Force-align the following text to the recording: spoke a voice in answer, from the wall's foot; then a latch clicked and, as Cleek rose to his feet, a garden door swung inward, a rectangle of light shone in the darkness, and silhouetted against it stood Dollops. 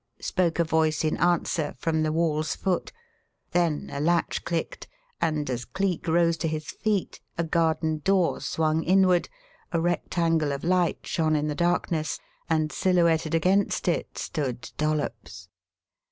spoke 0.19 0.57
a 0.57 0.63
voice 0.63 1.03
in 1.03 1.15
answer, 1.17 1.75
from 1.77 2.01
the 2.01 2.11
wall's 2.11 2.55
foot; 2.55 2.91
then 3.51 3.87
a 3.93 3.99
latch 3.99 4.43
clicked 4.43 4.87
and, 5.21 5.47
as 5.47 5.63
Cleek 5.63 6.07
rose 6.07 6.37
to 6.37 6.47
his 6.47 6.71
feet, 6.71 7.21
a 7.37 7.43
garden 7.43 7.99
door 7.99 8.39
swung 8.41 8.81
inward, 8.81 9.29
a 9.71 9.79
rectangle 9.79 10.51
of 10.53 10.63
light 10.63 11.05
shone 11.05 11.35
in 11.35 11.47
the 11.47 11.53
darkness, 11.53 12.19
and 12.49 12.71
silhouetted 12.71 13.35
against 13.35 13.87
it 13.87 14.17
stood 14.17 14.71
Dollops. 14.75 15.49